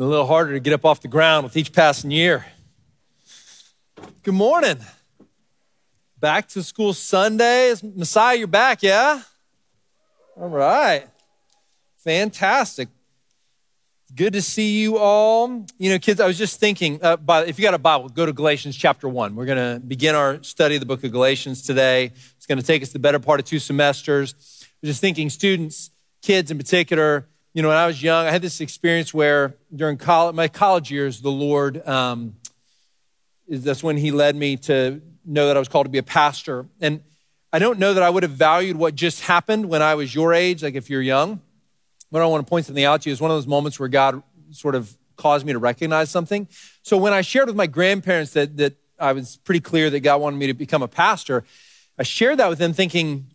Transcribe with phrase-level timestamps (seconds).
[0.00, 2.46] A little harder to get up off the ground with each passing year.
[4.22, 4.78] Good morning.
[6.20, 7.74] Back to school Sunday.
[7.82, 9.22] Messiah, you're back, yeah?
[10.36, 11.08] All right.
[11.96, 12.88] Fantastic.
[14.14, 15.66] Good to see you all.
[15.78, 18.24] You know, kids, I was just thinking, uh, by, if you got a Bible, go
[18.24, 19.34] to Galatians chapter 1.
[19.34, 22.12] We're going to begin our study of the book of Galatians today.
[22.36, 24.64] It's going to take us the better part of two semesters.
[24.84, 25.90] Just thinking, students,
[26.22, 29.96] kids in particular, you know, when I was young, I had this experience where during
[29.96, 32.36] college, my college years, the Lord, um,
[33.48, 36.66] that's when He led me to know that I was called to be a pastor.
[36.80, 37.00] And
[37.52, 40.34] I don't know that I would have valued what just happened when I was your
[40.34, 41.40] age, like if you're young.
[42.10, 43.88] But I want to point something out to you is one of those moments where
[43.88, 46.48] God sort of caused me to recognize something.
[46.82, 50.20] So when I shared with my grandparents that, that I was pretty clear that God
[50.20, 51.44] wanted me to become a pastor,
[51.98, 53.26] I shared that with them thinking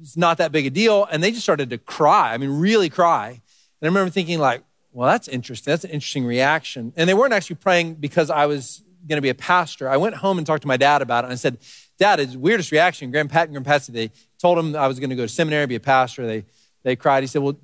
[0.00, 1.06] it's not that big a deal.
[1.10, 2.34] And they just started to cry.
[2.34, 3.40] I mean, really cry.
[3.80, 4.62] And I remember thinking like,
[4.92, 5.70] well, that's interesting.
[5.70, 6.92] That's an interesting reaction.
[6.96, 9.88] And they weren't actually praying because I was going to be a pastor.
[9.88, 11.26] I went home and talked to my dad about it.
[11.26, 11.58] And I said,
[11.98, 15.22] Dad, his weirdest reaction, Grandpa and Grandpatsy, they told him I was going to go
[15.22, 16.26] to seminary, be a pastor.
[16.26, 16.44] They,
[16.82, 17.22] they cried.
[17.22, 17.58] He said, well,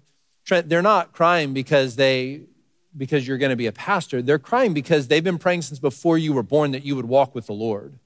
[0.45, 2.43] Trent, they're not crying because they
[2.97, 4.23] because you're going to be a pastor.
[4.23, 7.35] They're crying because they've been praying since before you were born that you would walk
[7.35, 7.99] with the Lord.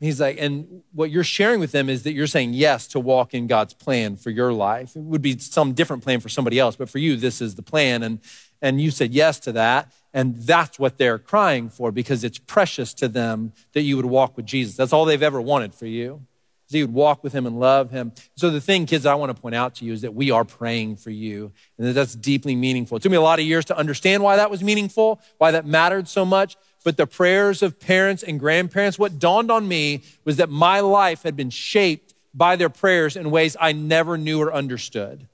[0.00, 3.34] He's like, and what you're sharing with them is that you're saying yes to walk
[3.34, 4.94] in God's plan for your life.
[4.94, 7.62] It would be some different plan for somebody else, but for you, this is the
[7.62, 8.04] plan.
[8.04, 8.20] And,
[8.62, 9.92] and you said yes to that.
[10.14, 14.36] And that's what they're crying for because it's precious to them that you would walk
[14.36, 14.76] with Jesus.
[14.76, 16.26] That's all they've ever wanted for you.
[16.68, 18.12] Is you would walk with him and love him.
[18.36, 20.44] So the thing, kids, I want to point out to you is that we are
[20.44, 22.98] praying for you and that that's deeply meaningful.
[22.98, 25.66] It took me a lot of years to understand why that was meaningful, why that
[25.66, 26.56] mattered so much.
[26.84, 31.22] But the prayers of parents and grandparents, what dawned on me was that my life
[31.22, 35.26] had been shaped by their prayers in ways I never knew or understood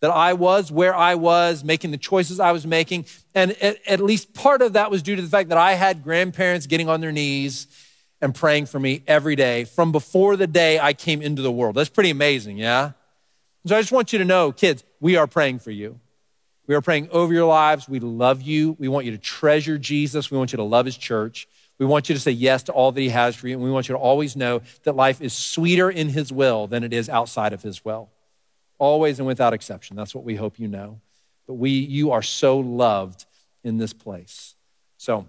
[0.00, 3.04] that I was where I was, making the choices I was making.
[3.34, 6.02] And at, at, least part of that was due to the fact that I had
[6.02, 7.66] grandparents getting on their knees
[8.20, 11.74] and praying for me every day from before the day I came into the world.
[11.74, 12.92] That's pretty amazing, yeah?
[13.66, 16.00] So I just want you to know, kids, we are praying for you.
[16.70, 17.88] We are praying over your lives.
[17.88, 18.76] We love you.
[18.78, 20.30] We want you to treasure Jesus.
[20.30, 21.48] We want you to love his church.
[21.80, 23.56] We want you to say yes to all that he has for you.
[23.56, 26.84] And we want you to always know that life is sweeter in his will than
[26.84, 28.08] it is outside of his will
[28.78, 29.96] always and without exception.
[29.96, 31.00] That's what we hope you know.
[31.48, 33.26] But we, you are so loved
[33.64, 34.54] in this place.
[34.96, 35.28] So,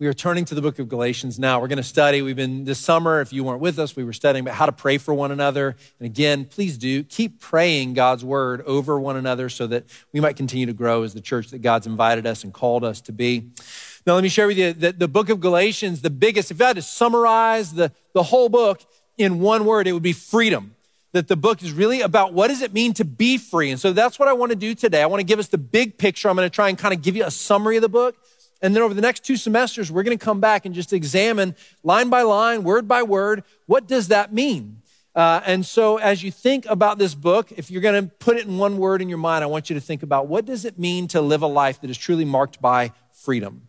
[0.00, 1.60] we are turning to the book of Galatians now.
[1.60, 2.22] We're going to study.
[2.22, 4.72] We've been this summer, if you weren't with us, we were studying about how to
[4.72, 5.74] pray for one another.
[5.98, 10.36] And again, please do keep praying God's word over one another so that we might
[10.36, 13.50] continue to grow as the church that God's invited us and called us to be.
[14.06, 16.68] Now, let me share with you that the book of Galatians, the biggest, if I
[16.68, 18.80] had to summarize the, the whole book
[19.16, 20.76] in one word, it would be freedom
[21.12, 23.70] that the book is really about what does it mean to be free.
[23.72, 25.02] And so that's what I want to do today.
[25.02, 26.28] I want to give us the big picture.
[26.28, 28.16] I'm going to try and kind of give you a summary of the book.
[28.60, 31.54] And then over the next two semesters, we're going to come back and just examine
[31.82, 34.82] line by line, word by word, what does that mean?
[35.14, 38.46] Uh, and so as you think about this book, if you're going to put it
[38.46, 40.78] in one word in your mind, I want you to think about what does it
[40.78, 43.68] mean to live a life that is truly marked by freedom?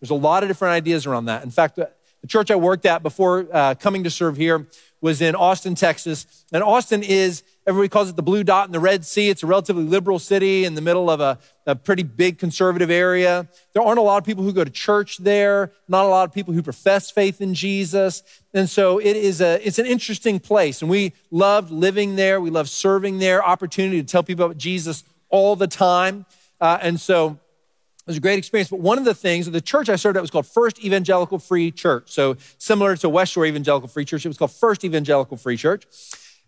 [0.00, 1.44] There's a lot of different ideas around that.
[1.44, 1.90] In fact, the
[2.26, 4.66] church I worked at before uh, coming to serve here,
[5.00, 6.26] was in Austin, Texas.
[6.52, 9.28] And Austin is, everybody calls it the blue dot in the Red Sea.
[9.28, 13.48] It's a relatively liberal city in the middle of a, a pretty big conservative area.
[13.72, 16.34] There aren't a lot of people who go to church there, not a lot of
[16.34, 18.22] people who profess faith in Jesus.
[18.54, 20.82] And so it is a, it's an interesting place.
[20.82, 22.40] And we loved living there.
[22.40, 26.26] We loved serving there, opportunity to tell people about Jesus all the time.
[26.60, 27.38] Uh, and so
[28.00, 28.70] it was a great experience.
[28.70, 31.70] But one of the things, the church I started at was called First Evangelical Free
[31.70, 32.10] Church.
[32.10, 35.86] So similar to West Shore Evangelical Free Church, it was called First Evangelical Free Church.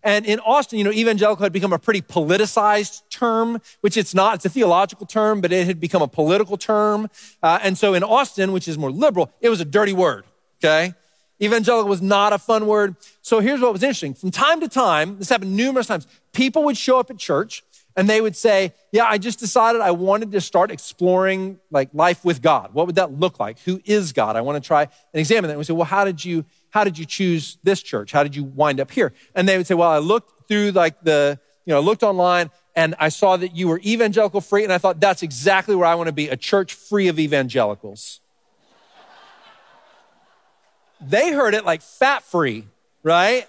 [0.03, 4.35] And in Austin, you know, evangelical had become a pretty politicized term, which it's not.
[4.35, 7.09] It's a theological term, but it had become a political term.
[7.41, 10.25] Uh, and so in Austin, which is more liberal, it was a dirty word,
[10.59, 10.93] okay?
[11.41, 12.95] Evangelical was not a fun word.
[13.21, 14.13] So here's what was interesting.
[14.13, 17.63] From time to time, this happened numerous times, people would show up at church
[17.95, 22.25] and they would say, Yeah, I just decided I wanted to start exploring like life
[22.25, 22.73] with God.
[22.73, 23.59] What would that look like?
[23.61, 24.35] Who is God?
[24.35, 25.53] I want to try and examine that.
[25.53, 28.11] And we say, Well, how did you how did you choose this church?
[28.11, 29.13] How did you wind up here?
[29.35, 32.49] And they would say, Well, I looked through like the, you know, I looked online
[32.75, 35.93] and I saw that you were evangelical free, and I thought that's exactly where I
[35.93, 38.21] want to be, a church free of evangelicals.
[40.99, 42.65] they heard it like fat free,
[43.03, 43.47] right?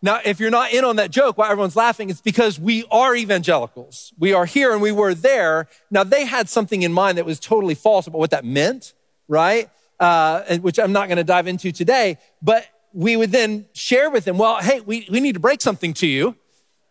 [0.00, 3.16] Now, if you're not in on that joke, why everyone's laughing, it's because we are
[3.16, 4.12] evangelicals.
[4.20, 5.66] We are here and we were there.
[5.90, 8.94] Now, they had something in mind that was totally false about what that meant,
[9.26, 9.68] right?
[10.00, 14.24] Uh, which I'm not going to dive into today, but we would then share with
[14.24, 16.36] them, well, hey, we, we need to break something to you.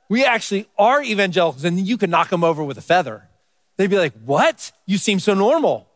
[0.09, 3.29] We actually are evangelicals and you can knock them over with a feather.
[3.77, 4.71] They'd be like, What?
[4.85, 5.88] You seem so normal.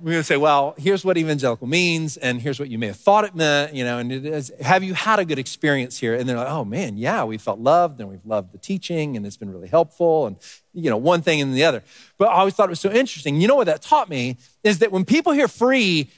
[0.00, 3.24] We would say, Well, here's what evangelical means, and here's what you may have thought
[3.24, 6.14] it meant, you know, and it is, have you had a good experience here?
[6.14, 9.26] And they're like, Oh man, yeah, we felt loved, and we've loved the teaching, and
[9.26, 10.36] it's been really helpful, and,
[10.72, 11.82] you know, one thing and the other.
[12.18, 13.40] But I always thought it was so interesting.
[13.40, 16.10] You know what that taught me is that when people hear free,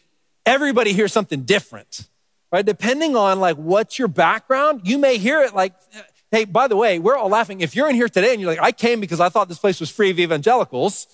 [0.47, 2.09] everybody hears something different,
[2.51, 2.65] right?
[2.65, 5.75] Depending on like what's your background, you may hear it like,
[6.33, 7.61] Hey, by the way, we're all laughing.
[7.61, 9.79] If you're in here today and you're like, I came because I thought this place
[9.79, 11.07] was free of evangelicals,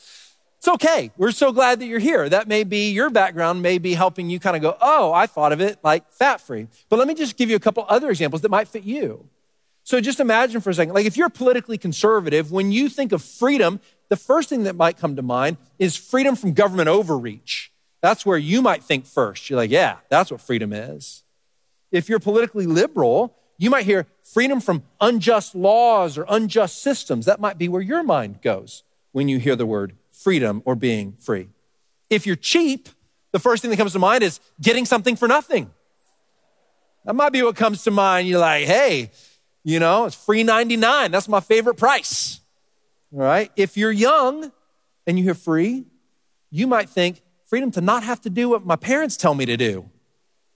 [0.57, 1.11] it's okay.
[1.17, 2.29] We're so glad that you're here.
[2.29, 5.53] That may be your background, may be helping you kind of go, oh, I thought
[5.53, 6.69] of it like fat free.
[6.89, 9.29] But let me just give you a couple other examples that might fit you.
[9.83, 13.23] So just imagine for a second, like if you're politically conservative, when you think of
[13.23, 17.72] freedom, the first thing that might come to mind is freedom from government overreach.
[18.03, 19.49] That's where you might think first.
[19.49, 21.23] You're like, yeah, that's what freedom is.
[21.93, 27.27] If you're politically liberal, you might hear freedom from unjust laws or unjust systems.
[27.27, 28.83] That might be where your mind goes
[29.13, 31.49] when you hear the word freedom or being free.
[32.11, 32.89] If you're cheap,
[33.31, 35.71] the first thing that comes to mind is getting something for nothing.
[37.05, 38.27] That might be what comes to mind.
[38.27, 39.11] You're like, hey,
[39.63, 41.11] you know, it's free 99.
[41.11, 42.41] That's my favorite price.
[43.13, 43.51] All right.
[43.57, 44.51] If you're young
[45.07, 45.85] and you hear free,
[46.51, 47.23] you might think
[47.53, 49.85] freedom to not have to do what my parents tell me to do.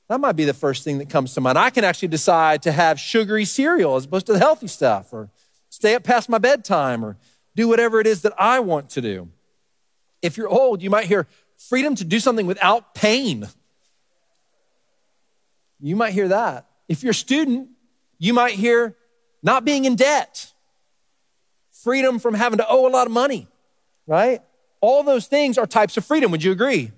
[0.08, 1.58] That might be the first thing that comes to mind.
[1.58, 5.28] I can actually decide to have sugary cereal as opposed to the healthy stuff, or
[5.68, 7.18] stay up past my bedtime, or
[7.54, 9.28] do whatever it is that I want to do.
[10.22, 11.26] If you're old, you might hear
[11.58, 13.46] freedom to do something without pain.
[15.78, 16.64] You might hear that.
[16.88, 17.68] If you're a student,
[18.18, 18.96] you might hear
[19.42, 20.50] not being in debt,
[21.72, 23.48] freedom from having to owe a lot of money,
[24.06, 24.40] right?
[24.80, 26.30] All those things are types of freedom.
[26.30, 26.92] Would you agree?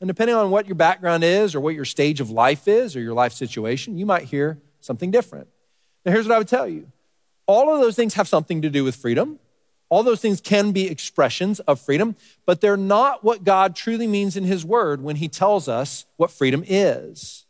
[0.00, 3.00] And depending on what your background is or what your stage of life is or
[3.00, 5.46] your life situation, you might hear something different.
[6.04, 6.88] Now, here's what I would tell you
[7.46, 9.38] all of those things have something to do with freedom.
[9.88, 12.16] All those things can be expressions of freedom,
[12.46, 16.30] but they're not what God truly means in His Word when He tells us what
[16.30, 17.44] freedom is.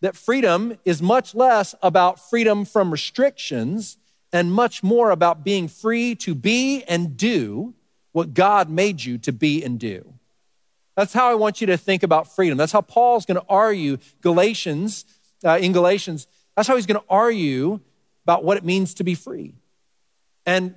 [0.00, 3.96] That freedom is much less about freedom from restrictions
[4.32, 7.72] and much more about being free to be and do
[8.16, 10.14] what God made you to be and do.
[10.96, 12.56] That's how I want you to think about freedom.
[12.56, 15.04] That's how Paul's going to argue Galatians,
[15.44, 16.26] uh, in Galatians.
[16.56, 17.78] That's how he's going to argue
[18.24, 19.52] about what it means to be free.
[20.46, 20.76] And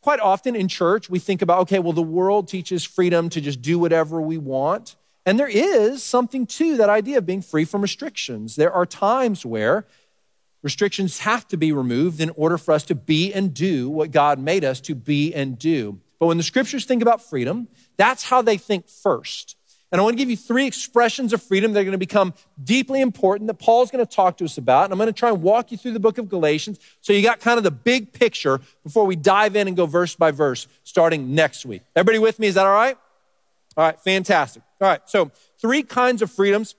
[0.00, 3.62] quite often in church, we think about, okay, well, the world teaches freedom to just
[3.62, 4.96] do whatever we want.
[5.24, 8.56] And there is something to that idea of being free from restrictions.
[8.56, 9.86] There are times where
[10.64, 14.40] restrictions have to be removed in order for us to be and do what God
[14.40, 16.00] made us to be and do.
[16.20, 19.56] But when the scriptures think about freedom, that's how they think first.
[19.90, 22.34] And I want to give you three expressions of freedom that are going to become
[22.62, 24.84] deeply important that Paul's going to talk to us about.
[24.84, 27.22] And I'm going to try and walk you through the book of Galatians so you
[27.22, 30.68] got kind of the big picture before we dive in and go verse by verse
[30.84, 31.82] starting next week.
[31.96, 32.46] Everybody with me?
[32.46, 32.96] Is that all right?
[33.76, 34.62] All right, fantastic.
[34.80, 36.76] All right, so three kinds of freedoms.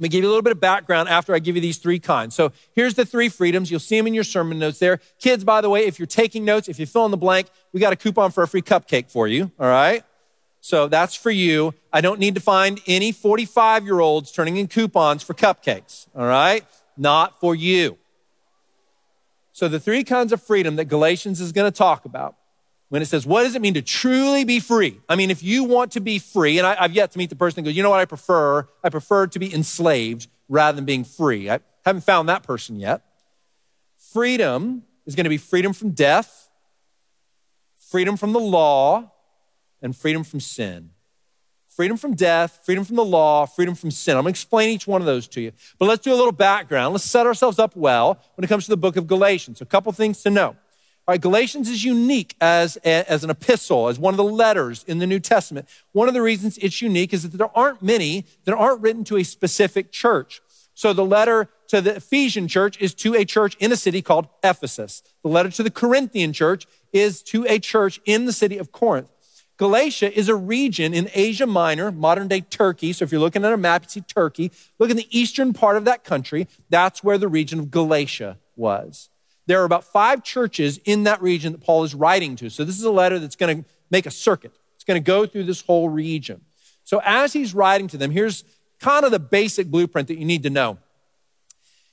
[0.00, 1.98] Let me give you a little bit of background after I give you these three
[1.98, 2.34] kinds.
[2.34, 3.70] So here's the three freedoms.
[3.70, 4.98] You'll see them in your sermon notes there.
[5.18, 7.80] Kids, by the way, if you're taking notes, if you fill in the blank, we
[7.80, 9.52] got a coupon for a free cupcake for you.
[9.60, 10.02] All right.
[10.62, 11.74] So that's for you.
[11.92, 16.06] I don't need to find any 45 year olds turning in coupons for cupcakes.
[16.16, 16.64] All right?
[16.96, 17.98] Not for you.
[19.52, 22.36] So the three kinds of freedom that Galatians is going to talk about
[22.90, 25.00] when it says, what does it mean to truly be free?
[25.08, 27.36] I mean, if you want to be free, and I, have yet to meet the
[27.36, 28.68] person who goes, you know what I prefer?
[28.82, 31.48] I prefer to be enslaved rather than being free.
[31.48, 33.02] I haven't found that person yet.
[34.12, 36.48] Freedom is going to be freedom from death,
[37.78, 39.12] freedom from the law,
[39.80, 40.90] and freedom from sin.
[41.68, 44.16] Freedom from death, freedom from the law, freedom from sin.
[44.16, 45.52] I'm going to explain each one of those to you.
[45.78, 46.92] But let's do a little background.
[46.92, 49.60] Let's set ourselves up well when it comes to the book of Galatians.
[49.60, 50.56] A couple things to know.
[51.10, 55.08] Right, Galatians is unique as, as an epistle, as one of the letters in the
[55.08, 55.68] New Testament.
[55.90, 59.16] One of the reasons it's unique is that there aren't many that aren't written to
[59.16, 60.40] a specific church.
[60.74, 64.28] So the letter to the Ephesian church is to a church in a city called
[64.44, 65.02] Ephesus.
[65.24, 69.10] The letter to the Corinthian church is to a church in the city of Corinth.
[69.56, 72.92] Galatia is a region in Asia Minor, modern day Turkey.
[72.92, 74.52] So if you're looking at a map, you see Turkey.
[74.78, 76.46] Look in the eastern part of that country.
[76.68, 79.08] That's where the region of Galatia was.
[79.46, 82.50] There are about five churches in that region that Paul is writing to.
[82.50, 84.52] So this is a letter that's going to make a circuit.
[84.76, 86.42] It's going to go through this whole region.
[86.84, 88.44] So as he's writing to them, here's
[88.78, 90.78] kind of the basic blueprint that you need to know.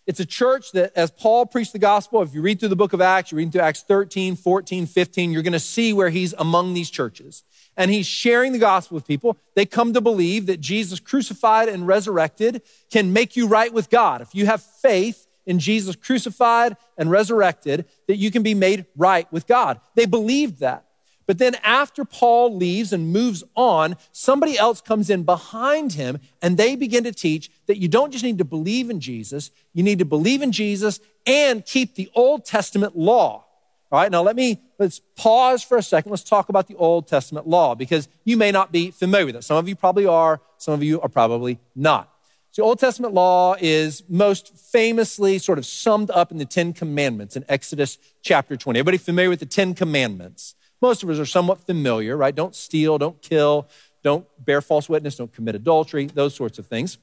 [0.08, 2.94] It's a church that, as Paul preached the gospel, if you read through the book
[2.94, 6.34] of Acts, you read through Acts 13, 14, 15, you're going to see where he's
[6.38, 7.44] among these churches.
[7.76, 9.38] And he's sharing the gospel with people.
[9.54, 14.22] They come to believe that Jesus crucified and resurrected can make you right with God.
[14.22, 19.32] If you have faith in Jesus crucified and resurrected, that you can be made right
[19.32, 19.80] with God.
[19.96, 20.84] They believed that.
[21.26, 26.58] But then after Paul leaves and moves on, somebody else comes in behind him and
[26.58, 30.00] they begin to teach that you don't just need to believe in Jesus, you need
[30.00, 33.46] to believe in Jesus and keep the Old Testament law.
[33.90, 36.12] All right, now let me, let's pause for a second.
[36.12, 39.44] Let's talk about the Old Testament law because you may not be familiar with it.
[39.44, 42.12] Some of you probably are, some of you are probably not.
[42.58, 47.36] So, Old Testament law is most famously sort of summed up in the Ten Commandments
[47.36, 48.80] in Exodus chapter 20.
[48.80, 50.56] Everybody familiar with the Ten Commandments?
[50.82, 52.34] Most of us are somewhat familiar, right?
[52.34, 53.68] Don't steal, don't kill,
[54.02, 56.98] don't bear false witness, don't commit adultery, those sorts of things.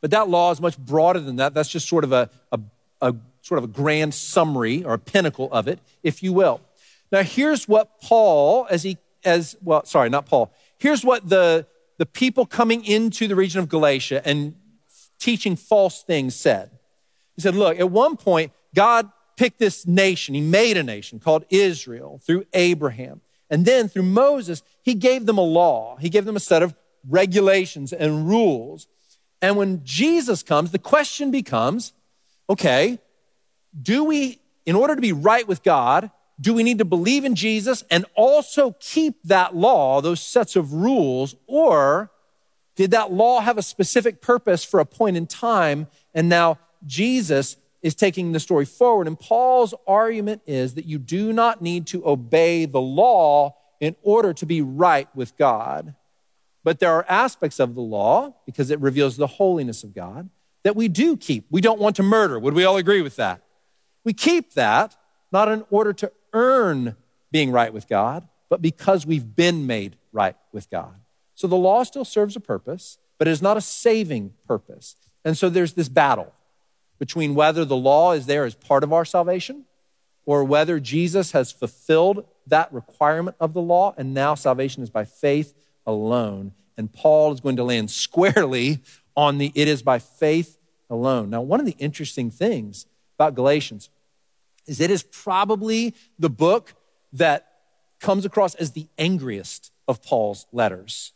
[0.00, 1.52] But that law is much broader than that.
[1.52, 2.58] That's just sort of a, a,
[3.02, 6.62] a sort of a grand summary or a pinnacle of it, if you will.
[7.12, 10.50] Now, here's what Paul, as he, as, well, sorry, not Paul.
[10.78, 11.66] Here's what the,
[11.98, 14.54] the people coming into the region of Galatia and
[15.18, 16.70] teaching false things said.
[17.34, 20.34] He said, look, at one point, God picked this nation.
[20.34, 23.20] He made a nation called Israel through Abraham.
[23.50, 25.96] And then through Moses, he gave them a law.
[25.96, 26.74] He gave them a set of
[27.08, 28.88] regulations and rules.
[29.40, 31.92] And when Jesus comes, the question becomes
[32.48, 32.98] okay,
[33.80, 37.34] do we, in order to be right with God, do we need to believe in
[37.34, 42.10] Jesus and also keep that law, those sets of rules, or
[42.74, 47.56] did that law have a specific purpose for a point in time and now Jesus
[47.82, 49.06] is taking the story forward.
[49.06, 54.32] And Paul's argument is that you do not need to obey the law in order
[54.34, 55.94] to be right with God.
[56.64, 60.30] But there are aspects of the law, because it reveals the holiness of God,
[60.64, 61.46] that we do keep.
[61.48, 62.40] We don't want to murder.
[62.40, 63.42] Would we all agree with that?
[64.02, 64.96] We keep that
[65.30, 66.94] not in order to earn
[67.32, 70.94] being right with God, but because we've been made right with God.
[71.34, 74.96] So the law still serves a purpose, but it is not a saving purpose.
[75.24, 76.32] And so there's this battle
[76.98, 79.64] between whether the law is there as part of our salvation
[80.24, 85.04] or whether Jesus has fulfilled that requirement of the law and now salvation is by
[85.04, 85.54] faith
[85.86, 86.52] alone.
[86.76, 88.80] And Paul is going to land squarely
[89.16, 90.58] on the it is by faith
[90.90, 91.30] alone.
[91.30, 92.86] Now, one of the interesting things
[93.18, 93.88] about Galatians
[94.66, 96.74] is it is probably the book
[97.12, 97.46] that
[98.00, 101.12] comes across as the angriest of Paul's letters.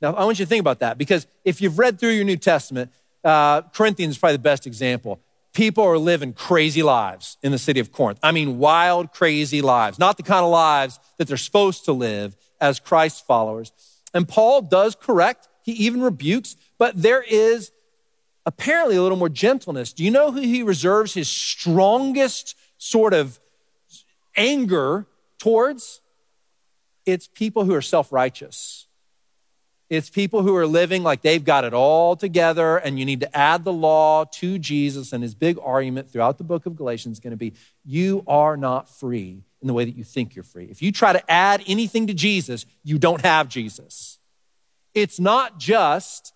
[0.00, 2.36] Now, I want you to think about that because if you've read through your New
[2.36, 2.92] Testament,
[3.24, 5.20] uh, Corinthians is probably the best example.
[5.54, 8.18] People are living crazy lives in the city of Corinth.
[8.22, 12.36] I mean, wild, crazy lives, not the kind of lives that they're supposed to live
[12.60, 13.72] as Christ followers.
[14.12, 17.70] And Paul does correct, he even rebukes, but there is
[18.46, 19.92] apparently a little more gentleness.
[19.92, 23.40] Do you know who he reserves his strongest sort of
[24.36, 25.06] anger
[25.38, 26.02] towards?
[27.06, 28.86] It's people who are self righteous.
[29.90, 33.36] It's people who are living like they've got it all together, and you need to
[33.36, 35.12] add the law to Jesus.
[35.12, 38.56] And his big argument throughout the book of Galatians is going to be you are
[38.56, 40.66] not free in the way that you think you're free.
[40.70, 44.18] If you try to add anything to Jesus, you don't have Jesus.
[44.94, 46.34] It's not just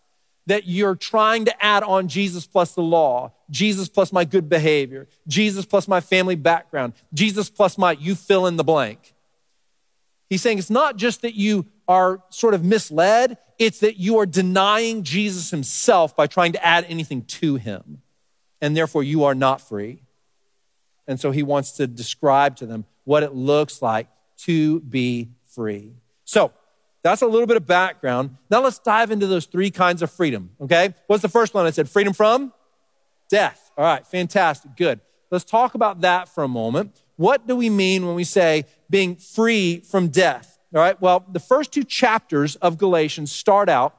[0.48, 5.06] that you're trying to add on Jesus plus the law, Jesus plus my good behavior,
[5.26, 9.14] Jesus plus my family background, Jesus plus my you fill in the blank.
[10.30, 14.26] He's saying it's not just that you are sort of misled, it's that you are
[14.26, 18.00] denying Jesus himself by trying to add anything to him.
[18.60, 20.00] And therefore, you are not free.
[21.06, 25.92] And so he wants to describe to them what it looks like to be free.
[26.24, 26.52] So
[27.02, 28.36] that's a little bit of background.
[28.50, 30.94] Now let's dive into those three kinds of freedom, okay?
[31.06, 31.66] What's the first one?
[31.66, 32.52] I said freedom from
[33.28, 33.70] death.
[33.76, 35.00] All right, fantastic, good.
[35.30, 37.02] Let's talk about that for a moment.
[37.16, 40.58] What do we mean when we say being free from death?
[40.74, 43.96] All right, well, the first two chapters of Galatians start out,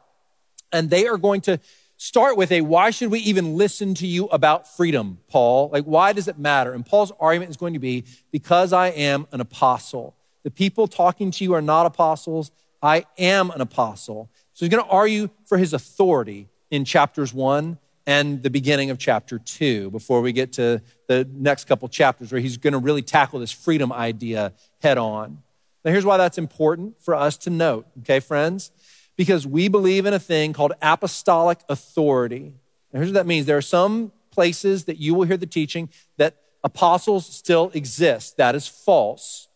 [0.71, 1.59] and they are going to
[1.97, 5.69] start with a why should we even listen to you about freedom, Paul?
[5.71, 6.73] Like, why does it matter?
[6.73, 10.15] And Paul's argument is going to be because I am an apostle.
[10.43, 12.51] The people talking to you are not apostles.
[12.81, 14.29] I am an apostle.
[14.53, 18.97] So he's going to argue for his authority in chapters one and the beginning of
[18.97, 23.01] chapter two before we get to the next couple chapters where he's going to really
[23.01, 25.43] tackle this freedom idea head on.
[25.83, 28.71] Now, here's why that's important for us to note, okay, friends?
[29.15, 32.53] Because we believe in a thing called apostolic authority.
[32.91, 35.89] Now, here's what that means there are some places that you will hear the teaching
[36.17, 38.37] that apostles still exist.
[38.37, 39.48] That is false.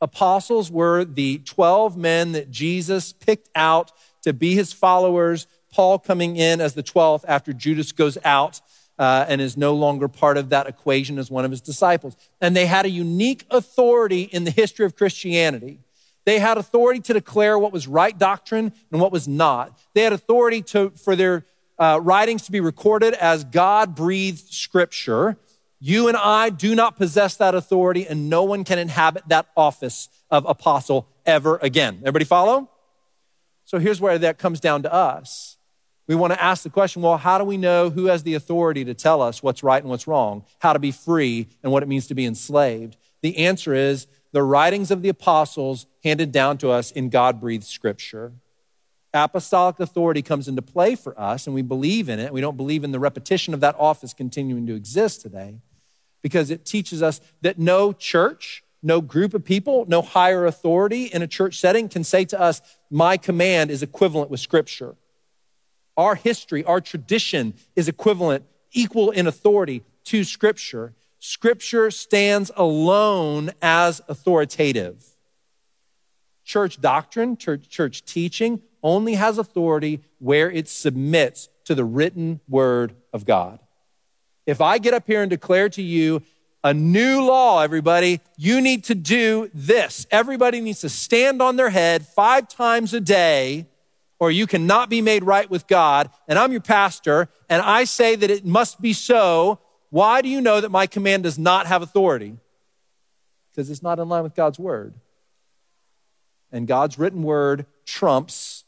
[0.00, 3.92] Apostles were the 12 men that Jesus picked out
[4.22, 8.60] to be his followers, Paul coming in as the 12th after Judas goes out
[8.98, 12.16] uh, and is no longer part of that equation as one of his disciples.
[12.40, 15.78] And they had a unique authority in the history of Christianity.
[16.26, 19.78] They had authority to declare what was right doctrine and what was not.
[19.94, 21.46] They had authority to, for their
[21.78, 25.38] uh, writings to be recorded as God breathed scripture.
[25.82, 30.10] You and I do not possess that authority, and no one can inhabit that office
[30.30, 31.96] of apostle ever again.
[32.02, 32.68] Everybody follow?
[33.64, 35.56] So here's where that comes down to us.
[36.06, 38.84] We want to ask the question well, how do we know who has the authority
[38.84, 41.88] to tell us what's right and what's wrong, how to be free, and what it
[41.88, 42.98] means to be enslaved?
[43.22, 47.64] The answer is the writings of the apostles handed down to us in God breathed
[47.64, 48.32] scripture.
[49.14, 52.32] Apostolic authority comes into play for us, and we believe in it.
[52.32, 55.60] We don't believe in the repetition of that office continuing to exist today
[56.22, 61.22] because it teaches us that no church, no group of people, no higher authority in
[61.22, 62.60] a church setting can say to us,
[62.90, 64.96] My command is equivalent with Scripture.
[65.96, 70.94] Our history, our tradition is equivalent, equal in authority to Scripture.
[71.18, 75.04] Scripture stands alone as authoritative.
[76.44, 82.94] Church doctrine, church, church teaching only has authority where it submits to the written word
[83.12, 83.60] of God.
[84.46, 86.22] If I get up here and declare to you
[86.62, 90.06] a new law, everybody, you need to do this.
[90.10, 93.66] Everybody needs to stand on their head five times a day,
[94.18, 96.10] or you cannot be made right with God.
[96.28, 99.58] And I'm your pastor, and I say that it must be so
[99.90, 102.36] why do you know that my command does not have authority?
[103.50, 104.94] Because it's not in line with God's word.
[106.52, 108.64] And God's written word trumps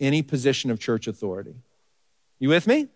[0.00, 1.54] any position of church authority.
[2.38, 2.88] You with me?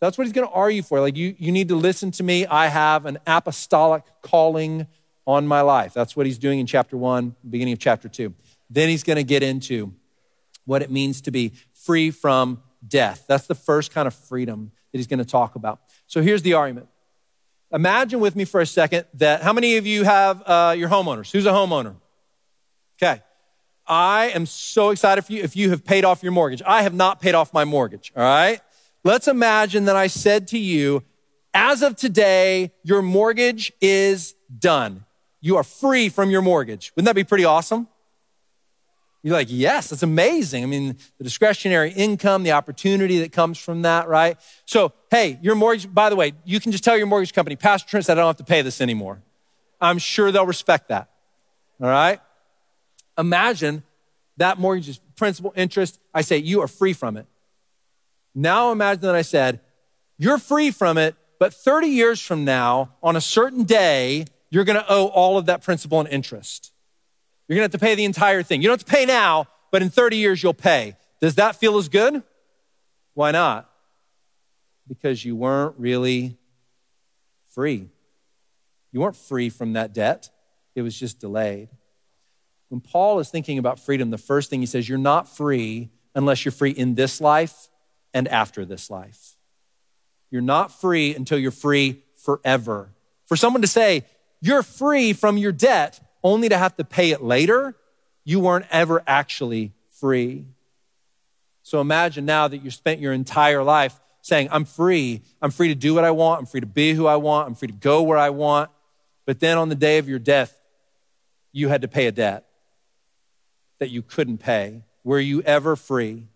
[0.00, 1.00] That's what he's going to argue for.
[1.00, 2.46] Like, you, you need to listen to me.
[2.46, 4.86] I have an apostolic calling
[5.26, 5.92] on my life.
[5.92, 8.34] That's what he's doing in chapter one, beginning of chapter two.
[8.70, 9.92] Then he's going to get into
[10.64, 13.24] what it means to be free from death.
[13.28, 15.80] That's the first kind of freedom that he's going to talk about.
[16.06, 16.88] So here's the argument.
[17.72, 21.30] Imagine with me for a second that how many of you have uh, your homeowners?
[21.30, 21.94] Who's a homeowner?
[23.00, 23.22] Okay.
[23.86, 26.62] I am so excited for you if you have paid off your mortgage.
[26.64, 28.60] I have not paid off my mortgage, all right?
[29.02, 31.02] Let's imagine that I said to you,
[31.54, 35.04] as of today, your mortgage is done.
[35.40, 36.92] You are free from your mortgage.
[36.94, 37.88] Wouldn't that be pretty awesome?
[39.22, 40.62] You're like, yes, that's amazing.
[40.62, 44.38] I mean, the discretionary income, the opportunity that comes from that, right?
[44.64, 47.88] So, hey, your mortgage, by the way, you can just tell your mortgage company, Pastor
[47.88, 49.20] Trent said I don't have to pay this anymore.
[49.80, 51.10] I'm sure they'll respect that.
[51.80, 52.20] All right?
[53.18, 53.82] Imagine
[54.38, 55.98] that mortgage is principal interest.
[56.14, 57.26] I say, you are free from it.
[58.34, 59.60] Now imagine that I said,
[60.18, 64.78] you're free from it, but 30 years from now, on a certain day, you're going
[64.78, 66.72] to owe all of that principal and interest.
[67.48, 68.62] You're going to have to pay the entire thing.
[68.62, 70.96] You don't have to pay now, but in 30 years you'll pay.
[71.20, 72.22] Does that feel as good?
[73.14, 73.70] Why not?
[74.88, 76.36] Because you weren't really
[77.54, 77.88] free.
[78.92, 80.30] You weren't free from that debt,
[80.74, 81.68] it was just delayed.
[82.68, 86.44] When Paul is thinking about freedom, the first thing he says, you're not free unless
[86.44, 87.68] you're free in this life
[88.12, 89.36] and after this life.
[90.30, 92.90] You're not free until you're free forever.
[93.26, 94.04] For someone to say,
[94.40, 97.74] you're free from your debt only to have to pay it later,
[98.24, 100.46] you weren't ever actually free.
[101.62, 105.22] So imagine now that you spent your entire life saying, I'm free.
[105.40, 106.40] I'm free to do what I want.
[106.40, 107.48] I'm free to be who I want.
[107.48, 108.70] I'm free to go where I want.
[109.26, 110.58] But then on the day of your death,
[111.52, 112.46] you had to pay a debt
[113.78, 114.82] that you couldn't pay.
[115.04, 116.26] Were you ever free?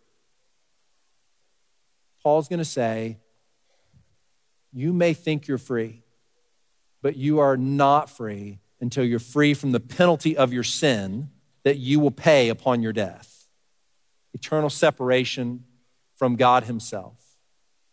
[2.24, 3.18] Paul's going to say,
[4.72, 6.02] You may think you're free,
[7.02, 11.28] but you are not free until you're free from the penalty of your sin
[11.62, 13.30] that you will pay upon your death
[14.32, 15.64] eternal separation
[16.16, 17.14] from God Himself.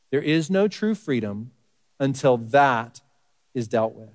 [0.09, 1.51] There is no true freedom
[1.99, 2.99] until that
[3.53, 4.09] is dealt with.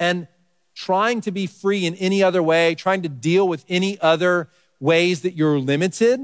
[0.00, 0.26] And
[0.74, 4.48] trying to be free in any other way, trying to deal with any other
[4.80, 6.20] ways that you're limited,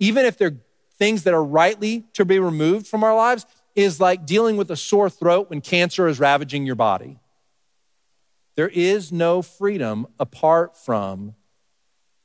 [0.00, 0.56] even if they're
[1.02, 4.76] things that are rightly to be removed from our lives, is like dealing with a
[4.76, 7.18] sore throat when cancer is ravaging your body.
[8.54, 11.34] There is no freedom apart from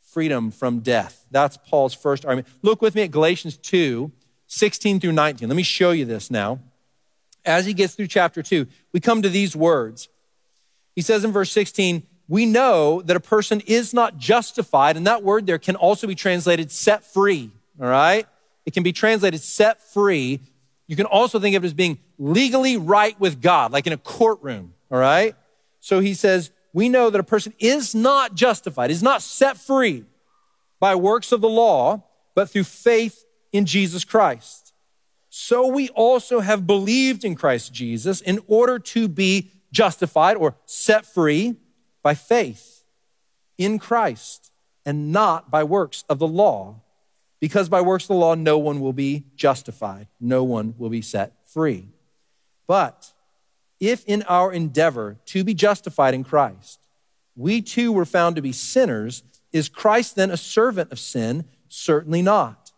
[0.04, 1.26] freedom from death.
[1.32, 2.54] That's Paul's first argument.
[2.62, 4.12] Look with me at Galatians 2
[4.46, 5.50] 16 through 19.
[5.50, 6.60] Let me show you this now.
[7.46, 10.08] As he gets through chapter 2, we come to these words.
[10.96, 15.24] He says in verse 16, we know that a person is not justified, and that
[15.24, 17.50] word there can also be translated set free,
[17.82, 18.28] all right?
[18.68, 20.42] It can be translated set free.
[20.88, 23.98] You can also think of it as being legally right with God, like in a
[23.98, 25.36] courtroom, all right?
[25.80, 30.04] So he says, we know that a person is not justified, is not set free
[30.82, 32.04] by works of the law,
[32.36, 34.74] but through faith in Jesus Christ.
[35.30, 41.06] So we also have believed in Christ Jesus in order to be justified or set
[41.06, 41.56] free
[42.04, 42.84] by faith
[43.58, 44.52] in Christ
[44.86, 46.82] and not by works of the law.
[47.40, 51.02] Because by works of the law, no one will be justified, no one will be
[51.02, 51.90] set free.
[52.66, 53.14] But
[53.80, 56.80] if in our endeavor to be justified in Christ,
[57.36, 59.24] we too were found to be sinners,
[59.54, 61.46] is Christ then a servant of sin?
[61.70, 62.72] Certainly not.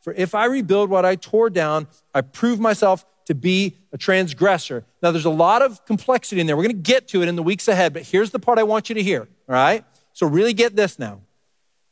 [0.00, 4.84] For if I rebuild what I tore down, I prove myself to be a transgressor.
[5.02, 6.56] Now, there's a lot of complexity in there.
[6.56, 8.62] We're going to get to it in the weeks ahead, but here's the part I
[8.62, 9.84] want you to hear, all right?
[10.12, 11.22] So, really get this now.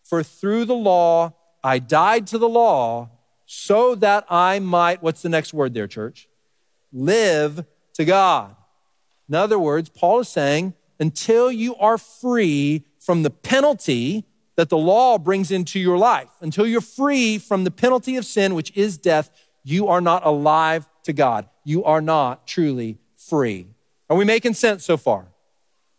[0.05, 3.09] For through the law, I died to the law
[3.47, 6.29] so that I might, what's the next word there, church?
[6.93, 8.55] Live to God.
[9.29, 14.79] In other words, Paul is saying, until you are free from the penalty that the
[14.79, 18.99] law brings into your life, until you're free from the penalty of sin, which is
[18.99, 19.31] death,
[19.65, 21.49] you are not alive to God.
[21.65, 23.69] You are not truly free.
[24.11, 25.27] Are we making sense so far?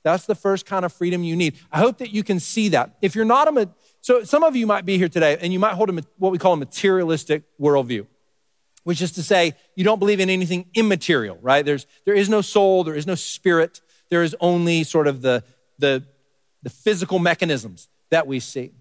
[0.04, 1.56] That's the first kind of freedom you need.
[1.72, 2.96] I hope that you can see that.
[3.02, 3.70] If you're not a,
[4.06, 6.38] so some of you might be here today and you might hold a, what we
[6.38, 8.06] call a materialistic worldview
[8.84, 11.66] which is to say, you don't believe in anything immaterial, right?
[11.66, 15.44] There's, there is no soul, there is no spirit, there is only sort of the,
[15.80, 16.04] the,
[16.62, 18.74] the physical mechanisms that we see.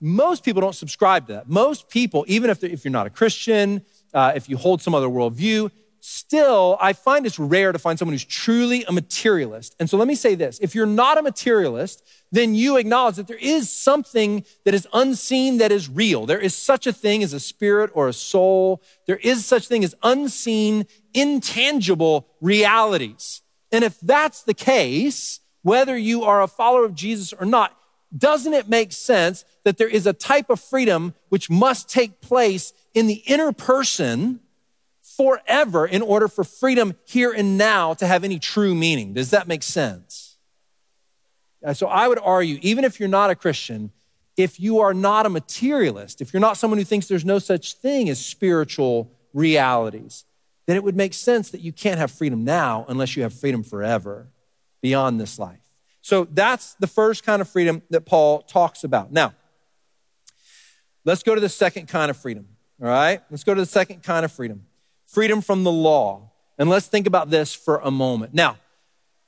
[0.00, 1.50] Most people don't subscribe to that.
[1.50, 3.82] Most people, even if, if you're not a Christian,
[4.14, 5.70] uh, if you hold some other worldview,
[6.04, 9.74] still, I find it's rare to find someone who's truly a materialist.
[9.80, 13.26] And so let me say this if you're not a materialist, then you acknowledge that
[13.26, 16.26] there is something that is unseen that is real.
[16.26, 18.82] There is such a thing as a spirit or a soul.
[19.06, 23.40] There is such thing as unseen, intangible realities.
[23.72, 27.74] And if that's the case, whether you are a follower of Jesus or not,
[28.16, 32.74] doesn't it make sense that there is a type of freedom which must take place
[32.92, 34.40] in the inner person
[35.16, 39.14] forever in order for freedom here and now to have any true meaning.
[39.14, 40.36] Does that make sense?
[41.64, 43.90] Uh, so I would argue, even if you're not a Christian,
[44.36, 47.74] if you are not a materialist, if you're not someone who thinks there's no such
[47.74, 50.24] thing as spiritual realities,
[50.66, 53.62] then it would make sense that you can't have freedom now unless you have freedom
[53.62, 54.28] forever
[54.82, 55.60] beyond this life.
[56.00, 59.12] So that's the first kind of freedom that Paul talks about.
[59.12, 59.34] Now,
[61.04, 62.48] let's go to the second kind of freedom.
[62.82, 63.22] All right?
[63.30, 64.66] Let's go to the second kind of freedom
[65.14, 66.32] freedom from the law.
[66.58, 68.34] And let's think about this for a moment.
[68.34, 68.58] Now,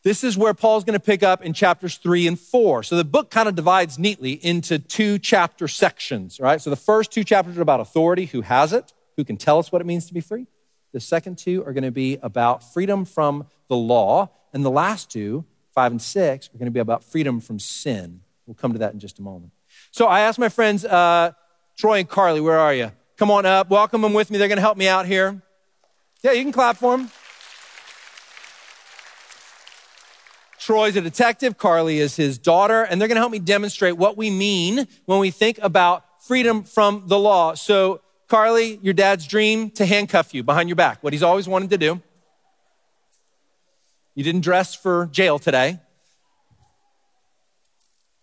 [0.02, 2.82] this is where Paul's going to pick up in chapters three and four.
[2.82, 6.60] So the book kind of divides neatly into two chapter sections, right?
[6.60, 9.72] So the first two chapters are about authority, who has it, who can tell us
[9.72, 10.46] what it means to be free.
[10.92, 14.30] The second two are going to be about freedom from the law.
[14.52, 15.44] And the last two,
[15.74, 18.20] five and six, are going to be about freedom from sin.
[18.46, 19.52] We'll come to that in just a moment.
[19.90, 21.32] So I asked my friends, uh,
[21.76, 22.92] Troy and Carly, where are you?
[23.16, 23.70] Come on up.
[23.70, 24.38] Welcome them with me.
[24.38, 25.42] They're going to help me out here.
[26.26, 27.08] Yeah, you can clap for him.
[30.58, 34.16] Troy's a detective, Carly is his daughter, and they're going to help me demonstrate what
[34.16, 37.54] we mean when we think about freedom from the law.
[37.54, 41.70] So, Carly, your dad's dream to handcuff you behind your back, what he's always wanted
[41.70, 42.02] to do.
[44.16, 45.78] You didn't dress for jail today.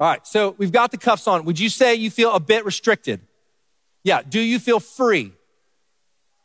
[0.02, 1.46] All right, so we've got the cuffs on.
[1.46, 3.22] Would you say you feel a bit restricted?
[4.04, 4.24] Yeah.
[4.28, 5.32] Do you feel free?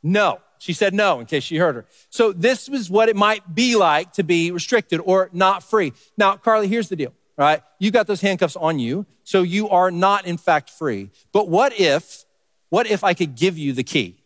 [0.04, 0.40] No.
[0.58, 1.86] She said no in case she heard her.
[2.10, 5.92] So this was what it might be like to be restricted or not free.
[6.16, 7.62] Now, Carly, here's the deal, right?
[7.78, 11.10] You got those handcuffs on you, so you are not in fact free.
[11.32, 12.24] But what if,
[12.70, 14.16] what if I could give you the key?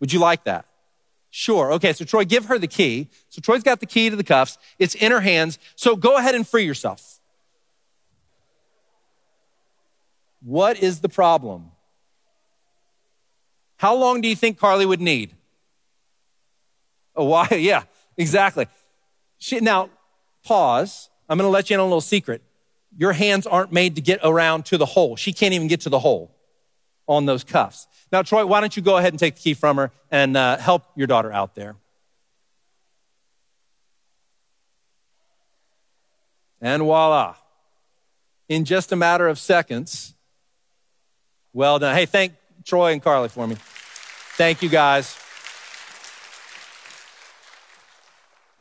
[0.00, 0.66] Would you like that?
[1.30, 1.72] Sure.
[1.72, 3.08] Okay, so Troy, give her the key.
[3.30, 4.58] So Troy's got the key to the cuffs.
[4.78, 5.58] It's in her hands.
[5.76, 7.18] So go ahead and free yourself.
[10.44, 11.70] What is the problem?
[13.76, 15.34] How long do you think Carly would need?
[17.14, 17.84] A while, yeah,
[18.16, 18.66] exactly.
[19.38, 19.90] She, now,
[20.44, 21.08] pause.
[21.28, 22.42] I'm going to let you in on a little secret.
[22.96, 25.16] Your hands aren't made to get around to the hole.
[25.16, 26.34] She can't even get to the hole
[27.06, 27.86] on those cuffs.
[28.10, 30.58] Now, Troy, why don't you go ahead and take the key from her and uh,
[30.58, 31.76] help your daughter out there?
[36.60, 37.34] And voila.
[38.48, 40.14] In just a matter of seconds,
[41.52, 41.94] well done.
[41.94, 43.56] Hey, thank Troy and Carly for me.
[44.36, 45.21] Thank you guys.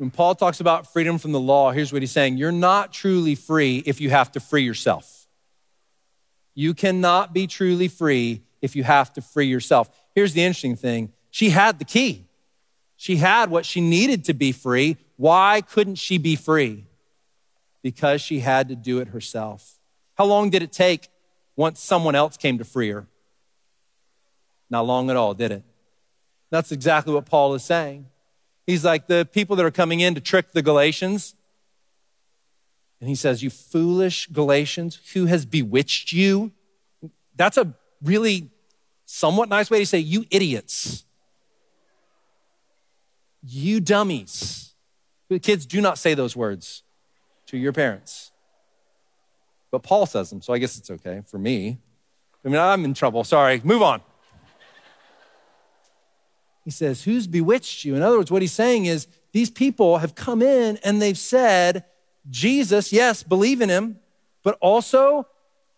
[0.02, 3.36] When Paul talks about freedom from the law, here's what he's saying You're not truly
[3.36, 5.28] free if you have to free yourself.
[6.56, 9.92] You cannot be truly free if you have to free yourself.
[10.16, 12.26] Here's the interesting thing she had the key,
[12.98, 14.98] she had what she needed to be free.
[15.18, 16.86] Why couldn't she be free?
[17.84, 19.78] Because she had to do it herself.
[20.16, 21.10] How long did it take
[21.56, 23.06] once someone else came to free her?
[24.68, 25.64] Not long at all, did it?
[26.50, 28.08] That's exactly what Paul is saying.
[28.65, 31.36] He's like the people that are coming in to trick the Galatians.
[33.00, 36.52] And he says, You foolish Galatians, who has bewitched you?
[37.36, 38.50] That's a really
[39.06, 41.04] somewhat nice way to say, You idiots.
[43.43, 44.74] You dummies.
[45.41, 46.84] Kids, do not say those words
[47.47, 48.32] to your parents.
[49.71, 51.78] But Paul says them, so I guess it's okay for me.
[52.43, 53.24] I mean, I'm in trouble.
[53.24, 53.62] Sorry.
[53.63, 54.02] Move on.
[56.63, 57.95] He says, Who's bewitched you?
[57.95, 61.86] In other words, what he's saying is, these people have come in and they've said,
[62.30, 64.00] Jesus, yes, believe in him,
[64.43, 65.28] but also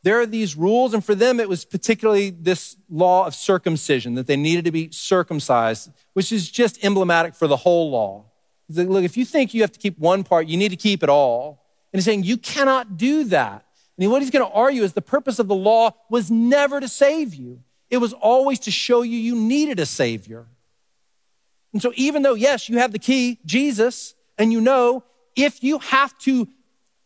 [0.04, 0.94] there are these rules.
[0.94, 4.90] And for them, it was particularly this law of circumcision, that they needed to be
[4.92, 8.26] circumcised, which is just emblematic for the whole law.
[8.70, 11.04] Like, Look, if you think you have to keep one part, you need to keep
[11.04, 11.64] it all.
[11.92, 13.66] And he's saying, You cannot do that.
[13.98, 16.88] And what he's going to argue is the purpose of the law was never to
[16.88, 20.48] save you, it was always to show you you needed a Savior.
[21.74, 25.04] And so, even though, yes, you have the key, Jesus, and you know
[25.36, 26.48] if you have to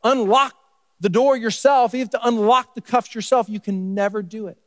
[0.04, 0.54] unlock
[1.00, 4.58] the door yourself, you have to unlock the cuffs yourself, you can never do it.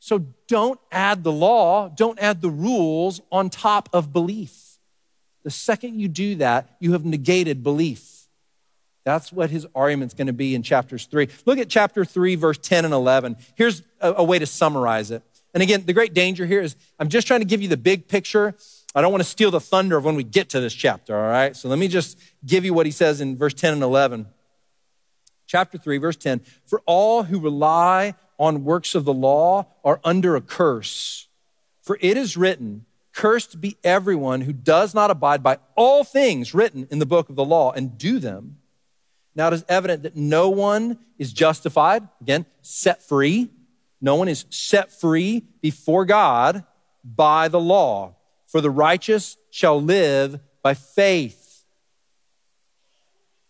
[0.00, 4.78] So, don't add the law, don't add the rules on top of belief.
[5.44, 8.26] The second you do that, you have negated belief.
[9.04, 11.28] That's what his argument's going to be in chapters three.
[11.46, 13.36] Look at chapter three, verse 10 and 11.
[13.54, 15.22] Here's a, a way to summarize it.
[15.54, 18.08] And again, the great danger here is I'm just trying to give you the big
[18.08, 18.54] picture
[18.94, 21.28] I don't want to steal the thunder of when we get to this chapter, all
[21.28, 21.54] right?
[21.54, 24.26] So let me just give you what he says in verse 10 and 11.
[25.46, 30.36] Chapter 3, verse 10 For all who rely on works of the law are under
[30.36, 31.28] a curse.
[31.82, 36.86] For it is written, Cursed be everyone who does not abide by all things written
[36.90, 38.58] in the book of the law and do them.
[39.34, 43.48] Now it is evident that no one is justified, again, set free.
[44.00, 46.64] No one is set free before God
[47.04, 48.14] by the law
[48.48, 51.64] for the righteous shall live by faith.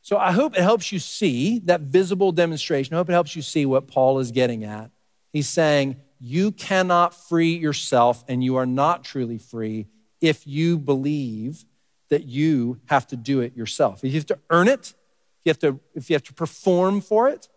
[0.02, 2.94] So I hope it helps you see that visible demonstration.
[2.94, 4.90] I hope it helps you see what Paul is getting at.
[5.32, 9.86] He's saying, You cannot free yourself, and you are not truly free
[10.20, 11.64] if you believe
[12.08, 14.02] that you have to do it yourself.
[14.02, 14.94] If you have to earn it,
[15.40, 17.48] if you have to, if you have to perform for it,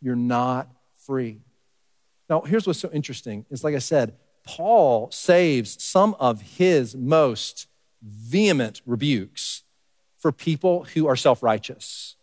[0.00, 0.68] you're not
[1.04, 1.40] free.
[2.30, 4.14] Now, here's what's so interesting is like I said,
[4.48, 7.66] Paul saves some of his most
[8.02, 9.62] vehement rebukes
[10.16, 12.16] for people who are self righteous.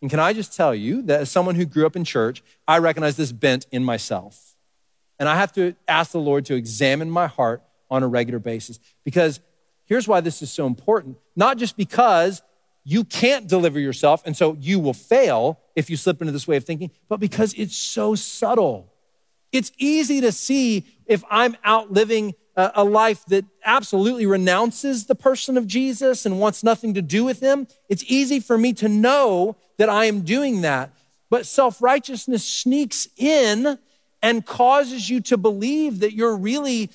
[0.00, 2.78] And can I just tell you that as someone who grew up in church, I
[2.78, 4.56] recognize this bent in myself.
[5.18, 8.80] And I have to ask the Lord to examine my heart on a regular basis.
[9.04, 9.40] Because
[9.84, 12.40] here's why this is so important not just because
[12.84, 16.56] you can't deliver yourself, and so you will fail if you slip into this way
[16.56, 18.90] of thinking, but because it's so subtle.
[19.52, 25.56] It's easy to see if I'm out living a life that absolutely renounces the person
[25.56, 27.66] of Jesus and wants nothing to do with him.
[27.88, 30.92] It's easy for me to know that I am doing that.
[31.30, 33.78] But self righteousness sneaks in
[34.22, 36.90] and causes you to believe that you're really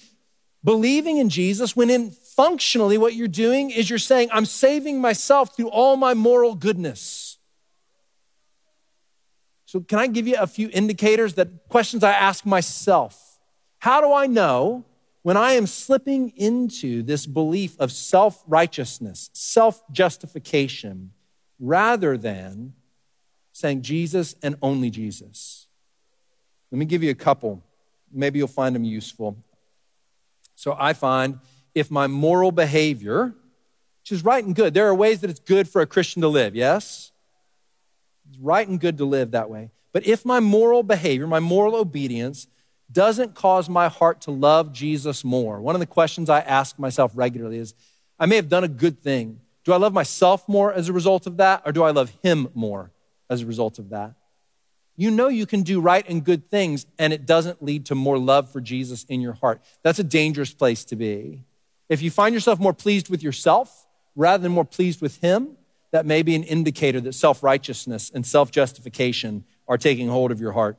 [0.64, 5.56] believing in Jesus when in functionally what you're doing is you're saying, I'm saving myself
[5.56, 7.35] through all my moral goodness.
[9.76, 13.42] So, can I give you a few indicators that questions I ask myself?
[13.80, 14.86] How do I know
[15.22, 21.12] when I am slipping into this belief of self righteousness, self justification,
[21.60, 22.72] rather than
[23.52, 25.68] saying Jesus and only Jesus?
[26.72, 27.62] Let me give you a couple.
[28.10, 29.44] Maybe you'll find them useful.
[30.56, 31.40] So, I find
[31.74, 33.36] if my moral behavior,
[34.04, 36.30] which is right and good, there are ways that it's good for a Christian to
[36.30, 37.12] live, yes?
[38.40, 39.72] Right and good to live that way.
[39.92, 42.48] But if my moral behavior, my moral obedience,
[42.92, 47.12] doesn't cause my heart to love Jesus more, one of the questions I ask myself
[47.16, 47.74] regularly is
[48.20, 49.40] I may have done a good thing.
[49.64, 52.50] Do I love myself more as a result of that, or do I love Him
[52.54, 52.92] more
[53.30, 54.14] as a result of that?
[54.96, 58.18] You know you can do right and good things, and it doesn't lead to more
[58.18, 59.62] love for Jesus in your heart.
[59.82, 61.44] That's a dangerous place to be.
[61.90, 65.58] If you find yourself more pleased with yourself rather than more pleased with Him,
[65.96, 70.42] that may be an indicator that self righteousness and self justification are taking hold of
[70.42, 70.78] your heart.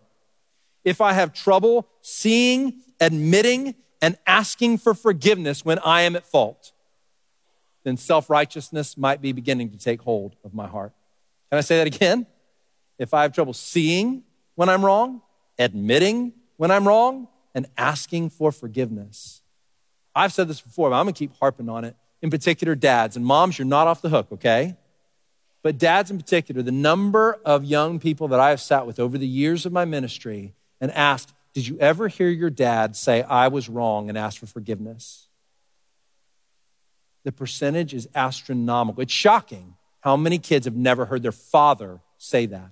[0.85, 6.73] If I have trouble seeing, admitting, and asking for forgiveness when I am at fault,
[7.83, 10.93] then self righteousness might be beginning to take hold of my heart.
[11.51, 12.27] Can I say that again?
[12.99, 14.23] If I have trouble seeing
[14.55, 15.23] when I'm wrong,
[15.59, 19.41] admitting when I'm wrong, and asking for forgiveness.
[20.15, 21.97] I've said this before, but I'm gonna keep harping on it.
[22.21, 24.77] In particular, dads and moms, you're not off the hook, okay?
[25.67, 29.19] But dads in particular, the number of young people that I have sat with over
[29.19, 33.49] the years of my ministry and asked, Did you ever hear your dad say, I
[33.49, 35.27] was wrong and ask for forgiveness?
[37.25, 39.03] The percentage is astronomical.
[39.03, 42.71] It's shocking how many kids have never heard their father say that.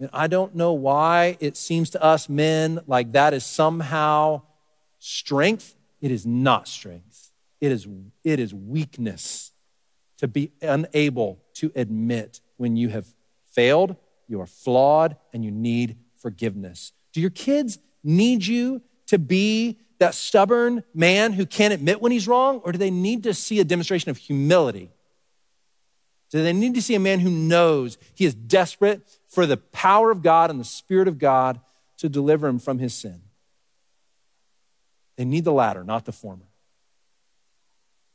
[0.00, 4.42] And I don't know why it seems to us men like that is somehow
[4.98, 5.76] strength.
[6.00, 7.30] It is not strength.
[7.60, 7.86] It is,
[8.24, 9.52] it is weakness
[10.18, 13.06] to be unable to admit when you have
[13.46, 13.96] failed,
[14.28, 16.92] you are flawed, and you need forgiveness.
[17.12, 22.26] Do your kids need you to be that stubborn man who can't admit when he's
[22.26, 24.90] wrong, or do they need to see a demonstration of humility?
[26.30, 30.10] Do they need to see a man who knows he is desperate for the power
[30.10, 31.60] of God and the Spirit of God
[31.98, 33.22] to deliver him from his sin?
[35.16, 36.46] They need the latter, not the former.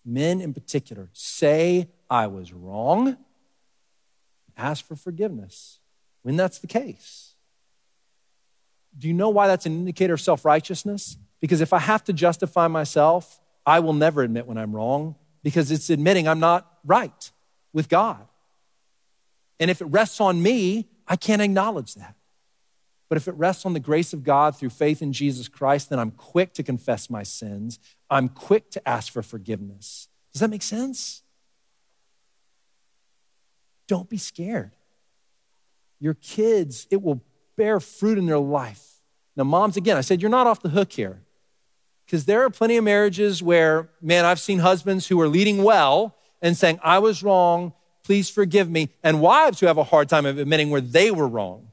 [0.05, 3.17] Men in particular say, I was wrong,
[4.57, 5.79] ask for forgiveness
[6.23, 7.35] when that's the case.
[8.97, 11.17] Do you know why that's an indicator of self righteousness?
[11.39, 15.71] Because if I have to justify myself, I will never admit when I'm wrong because
[15.71, 17.31] it's admitting I'm not right
[17.71, 18.25] with God.
[19.59, 22.15] And if it rests on me, I can't acknowledge that.
[23.09, 25.97] But if it rests on the grace of God through faith in Jesus Christ, then
[25.99, 27.79] I'm quick to confess my sins.
[28.09, 30.07] I'm quick to ask for forgiveness.
[30.31, 31.23] Does that make sense?
[33.87, 34.71] Don't be scared.
[35.99, 37.21] Your kids, it will
[37.55, 39.01] bear fruit in their life.
[39.35, 41.23] Now, moms, again, I said you're not off the hook here.
[42.05, 46.15] Because there are plenty of marriages where, man, I've seen husbands who are leading well
[46.41, 50.25] and saying, I was wrong, please forgive me, and wives who have a hard time
[50.25, 51.68] admitting where they were wrong.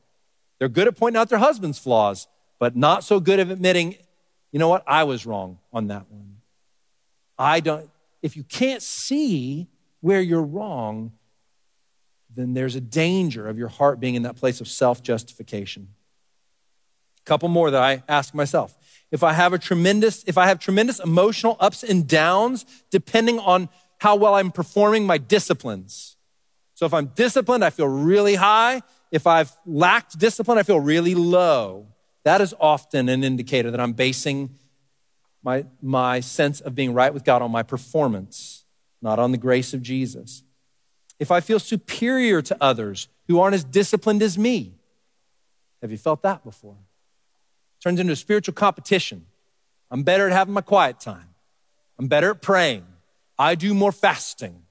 [0.59, 3.97] They're good at pointing out their husband's flaws, but not so good at admitting,
[4.53, 6.39] you know what, I was wrong on that one.
[7.39, 7.91] I don't,
[8.23, 9.69] if you can't see
[10.01, 11.13] where you're wrong,
[12.35, 15.89] then there's a danger of your heart being in that place of self justification.
[17.21, 18.77] A couple more that I ask myself
[19.11, 23.69] if I have a tremendous, if I have tremendous emotional ups and downs, depending on
[23.99, 26.17] how well I'm performing my disciplines.
[26.75, 28.83] So if I'm disciplined, I feel really high.
[29.11, 31.87] If I've lacked discipline, I feel really low.
[32.25, 34.59] That is often an indicator that I'm basing
[35.43, 38.65] my, my sense of being right with God on my performance,
[39.01, 40.43] not on the grace of Jesus.
[41.21, 44.75] If I feel superior to others who aren't as disciplined as me,
[45.81, 46.75] have you felt that before?
[46.75, 49.27] It turns into a spiritual competition.
[49.89, 51.29] I'm better at having my quiet time.
[51.97, 52.85] I'm better at praying.
[53.39, 54.63] I do more fasting.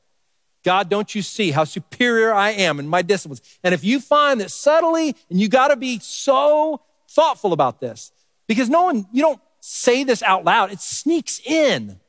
[0.65, 3.41] God, don't you see how superior I am in my disciplines?
[3.63, 8.11] And if you find that subtly, and you got to be so thoughtful about this,
[8.47, 11.99] because no one, you don't say this out loud, it sneaks in.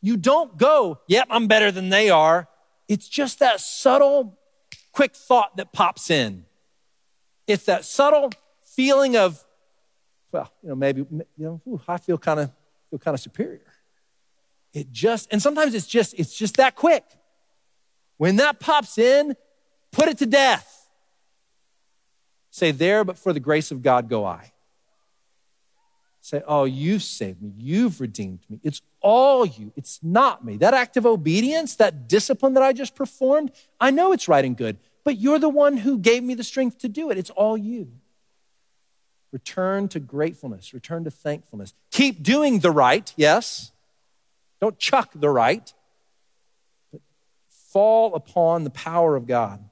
[0.00, 2.48] You don't go, yep, I'm better than they are.
[2.88, 4.38] It's just that subtle,
[4.92, 6.46] quick thought that pops in.
[7.46, 8.32] It's that subtle
[8.64, 9.44] feeling of,
[10.32, 12.50] well, you know, maybe, you know, ooh, I feel kind of
[12.88, 13.60] feel kind of superior.
[14.72, 17.04] It just, and sometimes it's just, it's just that quick.
[18.16, 19.36] When that pops in,
[19.92, 20.88] put it to death.
[22.50, 24.52] Say, there, but for the grace of God go I.
[26.22, 27.52] Say, oh, you've saved me.
[27.56, 28.58] You've redeemed me.
[28.64, 29.72] It's all you.
[29.76, 30.56] It's not me.
[30.56, 34.56] That act of obedience, that discipline that I just performed, I know it's right and
[34.56, 37.18] good, but you're the one who gave me the strength to do it.
[37.18, 37.92] It's all you.
[39.30, 41.74] Return to gratefulness, return to thankfulness.
[41.92, 43.70] Keep doing the right, yes.
[44.60, 45.72] Don't chuck the right,
[47.76, 49.62] fall upon the power of God.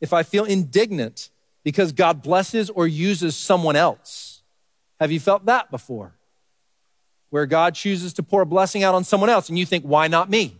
[0.00, 1.30] If I feel indignant
[1.62, 4.42] because God blesses or uses someone else,
[4.98, 6.16] have you felt that before?
[7.28, 10.08] Where God chooses to pour a blessing out on someone else and you think, why
[10.08, 10.58] not me?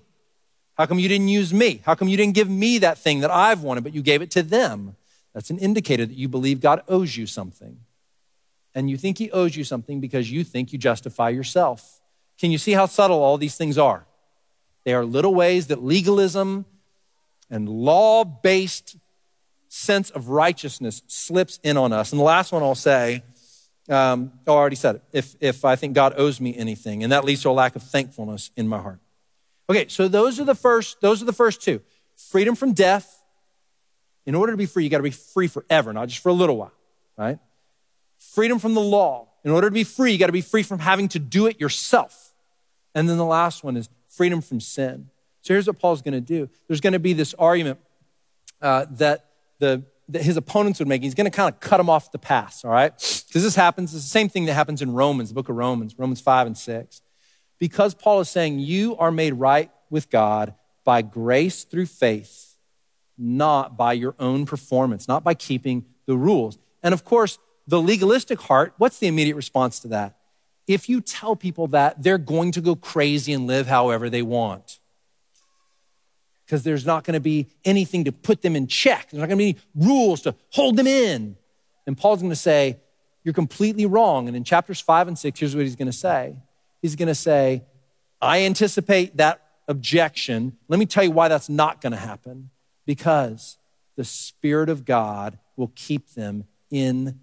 [0.75, 1.83] How come you didn't use me?
[1.85, 4.31] How come you didn't give me that thing that I've wanted, but you gave it
[4.31, 4.95] to them?
[5.35, 7.81] That's an indicator that you believe God owes you something.
[8.77, 12.01] And you think He owes you something because you think you justify yourself.
[12.39, 14.07] Can you see how subtle all these things are?
[14.85, 16.65] They are little ways that legalism
[17.51, 18.97] and law based
[19.69, 22.13] sense of righteousness slips in on us.
[22.13, 23.23] And the last one I'll say,
[23.89, 27.13] um, oh, I already said it, if, if I think God owes me anything, and
[27.13, 29.01] that leads to a lack of thankfulness in my heart.
[29.69, 31.81] Okay, so those are the first, those are the first two.
[32.17, 33.21] Freedom from death
[34.27, 36.33] in order to be free, you got to be free forever, not just for a
[36.33, 36.73] little while,
[37.17, 37.39] right?
[38.19, 39.29] Freedom from the law.
[39.45, 41.61] In order to be free, you got to be free from having to do it
[41.61, 42.33] yourself.
[42.95, 45.09] And then the last one is freedom from sin.
[45.43, 46.49] So here's what Paul's going to do.
[46.69, 47.79] There's going to be this argument
[48.61, 49.27] uh, that
[49.59, 51.03] the that his opponents would make.
[51.03, 52.93] He's going to kind of cut them off the pass, all right?
[53.29, 55.95] Because this happens, it's the same thing that happens in Romans, the book of Romans,
[55.97, 57.01] Romans 5 and 6.
[57.61, 60.55] Because Paul is saying, You are made right with God
[60.85, 62.51] by grace through faith
[63.21, 66.59] not by your own performance, not by keeping the rules.
[66.83, 70.17] And of course, the legalistic heart, what's the immediate response to that?
[70.71, 74.79] If you tell people that, they're going to go crazy and live however they want.
[76.47, 79.11] Because there's not going to be anything to put them in check.
[79.11, 81.37] There's not going to be any rules to hold them in.
[81.89, 82.79] And Paul's going to say,
[83.25, 84.29] You're completely wrong.
[84.29, 86.37] And in chapters five and six, here's what he's going to say
[86.81, 87.65] He's going to say,
[88.23, 90.57] I anticipate that objection.
[90.69, 92.51] Let me tell you why that's not going to happen.
[92.87, 93.59] Because
[93.97, 97.19] the Spirit of God will keep them in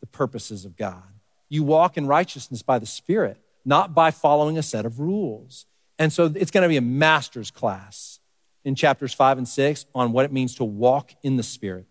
[0.00, 1.04] the purposes of God.
[1.48, 5.66] You walk in righteousness by the Spirit, not by following a set of rules.
[5.98, 8.20] And so it's going to be a master's class
[8.64, 11.86] in chapters five and six on what it means to walk in the Spirit,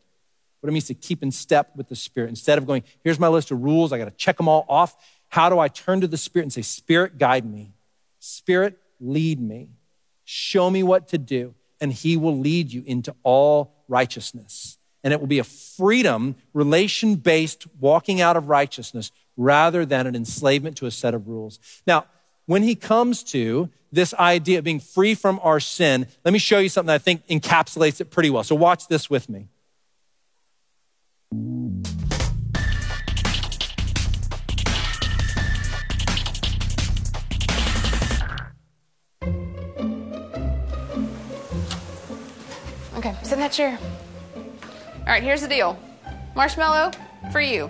[0.59, 2.29] what it means to keep in step with the Spirit.
[2.29, 4.95] Instead of going, here's my list of rules, I got to check them all off.
[5.29, 7.73] How do I turn to the Spirit and say, Spirit, guide me?
[8.19, 9.69] Spirit, lead me.
[10.23, 14.77] Show me what to do, and He will lead you into all righteousness.
[15.03, 20.15] And it will be a freedom, relation based walking out of righteousness rather than an
[20.15, 21.59] enslavement to a set of rules.
[21.85, 22.05] Now,
[22.47, 26.59] when he comes to this idea of being free from our sin, let me show
[26.59, 28.43] you something that I think encapsulates it pretty well.
[28.43, 29.47] So, watch this with me.
[42.97, 43.77] Okay, sit in that chair.
[44.99, 45.79] All right, here's the deal
[46.35, 46.91] marshmallow
[47.31, 47.69] for you.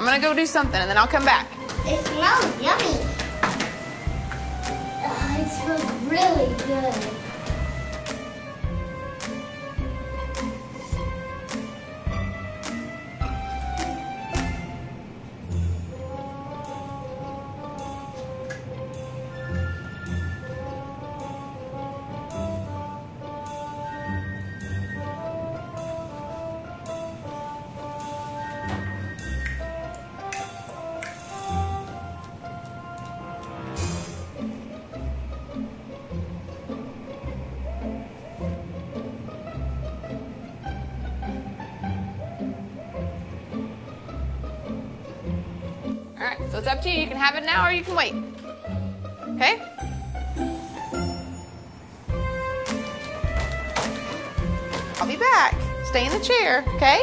[0.00, 1.46] I'm gonna go do something and then I'll come back.
[1.84, 3.04] It smells yummy.
[5.04, 7.19] Uh, it smells really good.
[47.20, 48.14] Have it now or you can wait.
[49.34, 49.60] Okay?
[54.96, 55.54] I'll be back.
[55.84, 57.02] Stay in the chair, okay?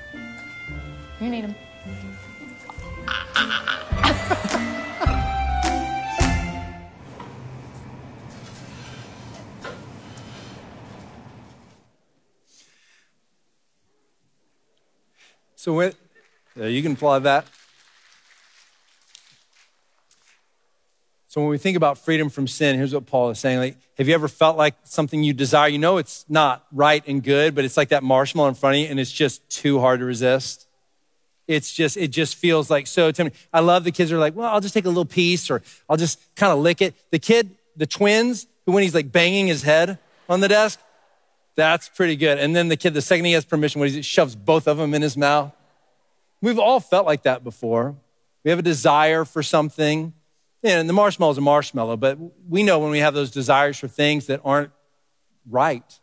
[1.21, 1.55] You need them.
[15.55, 15.93] So, when,
[16.59, 17.45] uh, you can apply that.
[21.27, 23.59] So, when we think about freedom from sin, here's what Paul is saying.
[23.59, 25.69] Like, have you ever felt like something you desire?
[25.69, 28.81] You know it's not right and good, but it's like that marshmallow in front of
[28.81, 30.67] you, and it's just too hard to resist.
[31.51, 33.37] It's just, it just feels like so tempting.
[33.51, 35.97] I love the kids are like, well, I'll just take a little piece or I'll
[35.97, 36.95] just kind of lick it.
[37.11, 39.99] The kid, the twins, who when he's like banging his head
[40.29, 40.79] on the desk,
[41.55, 42.39] that's pretty good.
[42.39, 44.93] And then the kid, the second he has permission, when he shoves both of them
[44.93, 45.51] in his mouth.
[46.41, 47.95] We've all felt like that before.
[48.45, 50.13] We have a desire for something.
[50.63, 53.89] And the marshmallow is a marshmallow, but we know when we have those desires for
[53.89, 54.71] things that aren't
[55.49, 55.99] right,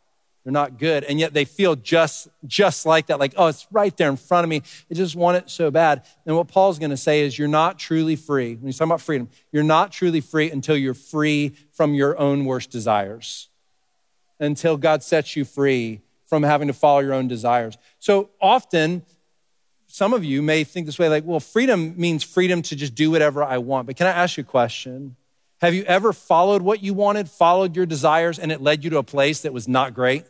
[0.48, 1.04] They're not good.
[1.04, 3.18] And yet they feel just, just like that.
[3.18, 4.62] Like, oh, it's right there in front of me.
[4.90, 6.06] I just want it so bad.
[6.24, 8.54] And what Paul's going to say is you're not truly free.
[8.54, 12.46] When he's talking about freedom, you're not truly free until you're free from your own
[12.46, 13.50] worst desires.
[14.40, 17.76] Until God sets you free from having to follow your own desires.
[17.98, 19.02] So often,
[19.86, 23.10] some of you may think this way like, well, freedom means freedom to just do
[23.10, 23.86] whatever I want.
[23.86, 25.16] But can I ask you a question?
[25.60, 28.96] Have you ever followed what you wanted, followed your desires, and it led you to
[28.98, 30.24] a place that was not great?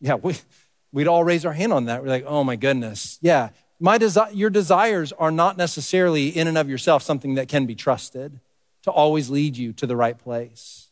[0.00, 0.36] Yeah, we,
[0.92, 2.02] we'd all raise our hand on that.
[2.02, 3.18] We're like, oh my goodness.
[3.20, 7.66] Yeah, my desi- your desires are not necessarily in and of yourself something that can
[7.66, 8.40] be trusted
[8.82, 10.88] to always lead you to the right place.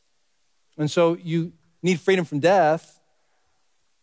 [0.79, 1.53] And so you
[1.83, 3.01] need freedom from death,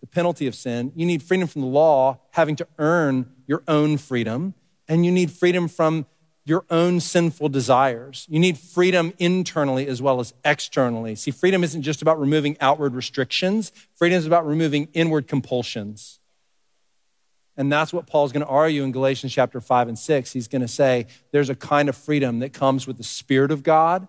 [0.01, 0.91] the penalty of sin.
[0.95, 4.53] You need freedom from the law, having to earn your own freedom.
[4.87, 6.05] And you need freedom from
[6.45, 8.25] your own sinful desires.
[8.29, 11.15] You need freedom internally as well as externally.
[11.15, 16.19] See, freedom isn't just about removing outward restrictions, freedom is about removing inward compulsions.
[17.55, 20.33] And that's what Paul's going to argue in Galatians chapter 5 and 6.
[20.33, 23.61] He's going to say there's a kind of freedom that comes with the Spirit of
[23.61, 24.07] God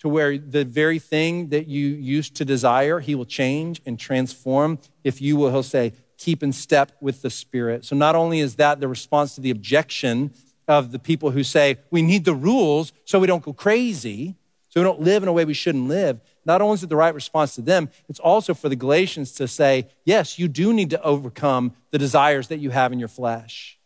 [0.00, 4.78] to where the very thing that you used to desire, he will change and transform.
[5.02, 7.84] If you will, he'll say, keep in step with the Spirit.
[7.84, 10.32] So not only is that the response to the objection
[10.68, 14.36] of the people who say we need the rules so we don't go crazy,
[14.68, 16.20] so we don't live in a way we shouldn't live.
[16.44, 19.48] Not only is it the right response to them, it's also for the Galatians to
[19.48, 23.78] say, yes, you do need to overcome the desires that you have in your flesh.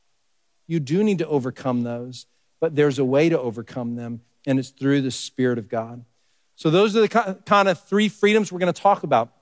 [0.66, 2.26] You do need to overcome those,
[2.61, 6.05] but there's a way to overcome them, and it's through the Spirit of God.
[6.57, 7.09] So, those are the
[7.45, 9.33] kind of three freedoms we're going to talk about.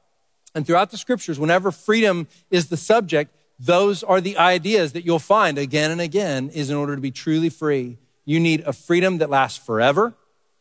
[0.54, 5.18] And throughout the scriptures, whenever freedom is the subject, those are the ideas that you'll
[5.18, 7.98] find again and again is in order to be truly free.
[8.24, 10.14] You need a freedom that lasts forever.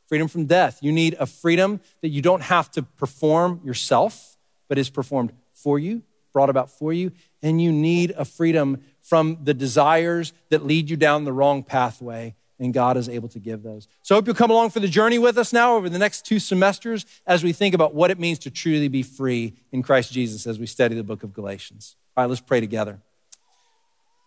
[0.07, 0.79] Freedom from death.
[0.81, 4.37] You need a freedom that you don't have to perform yourself
[4.67, 7.11] but is performed for you brought about for you.
[7.41, 12.35] And you need a freedom from the desires that lead you down the wrong pathway.
[12.59, 13.87] And God is able to give those.
[14.01, 16.25] So I hope you'll come along for the journey with us now over the next
[16.25, 20.11] two semesters as we think about what it means to truly be free in Christ
[20.11, 21.95] Jesus as we study the book of Galatians.
[22.19, 22.99] All right, let's pray together.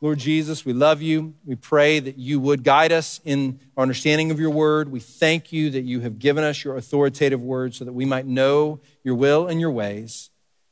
[0.00, 1.34] Lord Jesus, we love you.
[1.44, 4.90] We pray that you would guide us in our understanding of your word.
[4.90, 8.24] We thank you that you have given us your authoritative word so that we might
[8.24, 10.30] know your will and your ways.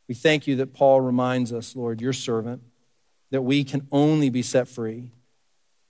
[0.09, 2.63] We thank you that Paul reminds us, Lord, your servant,
[3.33, 5.13] that we can only be set free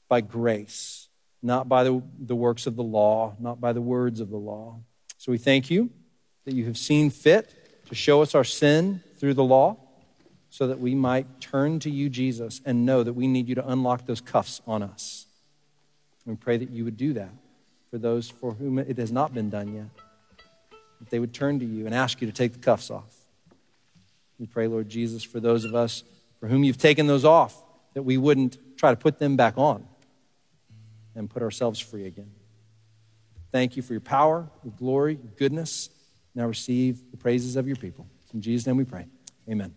[0.09, 1.09] by grace,
[1.45, 4.81] not by the, the works of the law, not by the words of the law.
[5.16, 5.91] So we thank you
[6.45, 9.76] that you have seen fit to show us our sin through the law
[10.51, 13.68] so that we might turn to you, Jesus, and know that we need you to
[13.68, 15.26] unlock those cuffs on us.
[16.26, 17.30] We pray that you would do that
[17.90, 19.86] for those for whom it has not been done yet,
[21.01, 23.16] that they would turn to you and ask you to take the cuffs off.
[24.38, 26.05] We pray, Lord Jesus, for those of us
[26.38, 27.62] for whom you've taken those off,
[27.94, 29.86] that we wouldn't try to put them back on
[31.14, 32.30] and put ourselves free again.
[33.53, 35.90] Thank you for your power, your glory, your goodness.
[36.34, 38.07] Now receive the praises of your people.
[38.32, 39.07] In Jesus' name we pray.
[39.48, 39.74] Amen.